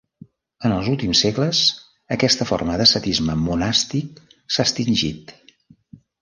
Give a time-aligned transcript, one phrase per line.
[0.67, 1.59] En els últims segles,
[2.15, 4.19] aquesta forma d'ascetisme monàstic
[4.57, 5.37] s'ha extingit.